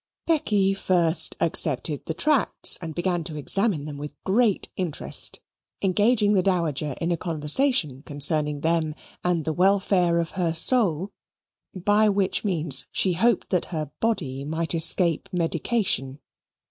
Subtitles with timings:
[0.25, 5.39] Becky first accepted the tracts and began to examine them with great interest,
[5.79, 11.11] engaging the Dowager in a conversation concerning them and the welfare of her soul,
[11.75, 16.17] by which means she hoped that her body might escape medication.